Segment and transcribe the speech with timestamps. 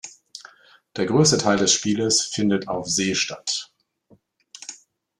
[0.95, 3.71] Der größte Teil des Spieles findet auf See statt.